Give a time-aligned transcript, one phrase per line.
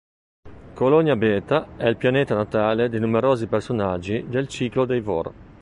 [0.73, 5.31] Colonia Beta è il pianeta natale di numerosi personaggi del ciclo dei Vor.